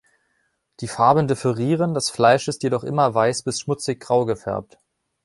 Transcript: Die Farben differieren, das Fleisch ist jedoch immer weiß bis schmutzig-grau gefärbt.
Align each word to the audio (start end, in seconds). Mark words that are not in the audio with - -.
Die 0.79 0.87
Farben 0.87 1.27
differieren, 1.27 1.93
das 1.93 2.09
Fleisch 2.09 2.47
ist 2.47 2.63
jedoch 2.63 2.83
immer 2.83 3.13
weiß 3.13 3.43
bis 3.43 3.59
schmutzig-grau 3.59 4.25
gefärbt. 4.25 4.79